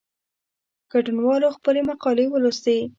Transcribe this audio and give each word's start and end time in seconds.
ګډونوالو 0.91 1.55
خپلي 1.57 1.81
مقالې 1.89 2.25
ولوستې. 2.29 2.77